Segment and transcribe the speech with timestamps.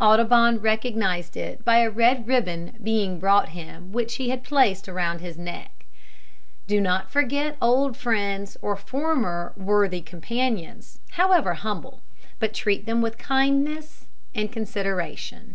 [0.00, 5.22] Audubon recognised it by a red ribbon being brought him which he had placed round
[5.22, 5.84] its neck.
[6.66, 12.00] Do not forget old friends or former worthy companions, however humble,
[12.40, 15.54] but treat them with kindness and consideration.